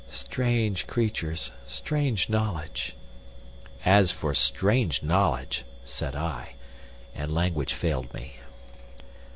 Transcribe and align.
Strange 0.09 0.87
creatures, 0.87 1.51
strange 1.67 2.27
knowledge...." 2.27 2.95
"As 3.85 4.09
for 4.09 4.33
strange 4.33 5.03
knowledge—" 5.03 5.63
said 5.85 6.15
I, 6.15 6.55
and 7.13 7.31
language 7.31 7.75
failed 7.75 8.11
me. 8.11 8.37